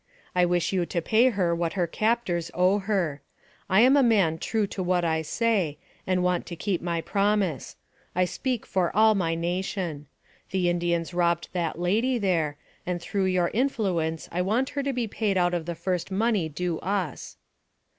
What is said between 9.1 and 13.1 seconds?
my nation. The Indians robbed that lady there, and